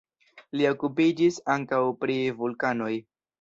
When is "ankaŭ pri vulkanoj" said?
1.57-2.91